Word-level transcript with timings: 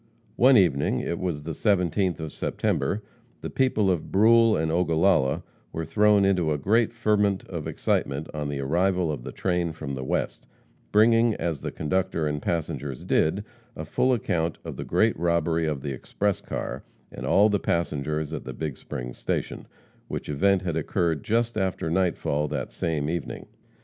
One 0.35 0.57
evening 0.57 1.01
it 1.01 1.19
was 1.19 1.43
the 1.43 1.51
17th 1.51 2.19
of 2.19 2.33
September 2.33 3.03
the 3.41 3.51
people 3.51 3.91
of 3.91 4.11
Brule 4.11 4.57
and 4.57 4.71
Ogallala 4.71 5.43
were 5.71 5.85
thrown 5.85 6.25
into 6.25 6.51
a 6.51 6.57
great 6.57 6.91
ferment 6.91 7.45
of 7.47 7.67
excitement 7.67 8.27
on 8.33 8.49
the 8.49 8.61
arrival 8.61 9.11
of 9.11 9.21
the 9.21 9.31
train 9.31 9.73
from 9.73 9.93
the 9.93 10.03
West, 10.03 10.47
bringing, 10.91 11.35
as 11.35 11.61
the 11.61 11.71
conductor 11.71 12.25
and 12.25 12.41
passengers 12.41 13.03
did, 13.05 13.43
a 13.75 13.85
full 13.85 14.11
account 14.11 14.57
of 14.65 14.75
the 14.75 14.83
great 14.83 15.15
robbery 15.19 15.67
of 15.67 15.83
the 15.83 15.91
express 15.93 16.41
car, 16.41 16.83
and 17.11 17.23
all 17.23 17.47
the 17.47 17.59
passengers, 17.59 18.33
at 18.33 18.57
Big 18.57 18.77
Springs 18.77 19.19
station, 19.19 19.67
which 20.07 20.29
event 20.29 20.63
had 20.63 20.75
occurred 20.75 21.23
just 21.23 21.59
after 21.59 21.91
nightfall 21.91 22.47
that 22.47 22.71
same 22.71 23.07
evening. 23.07 23.45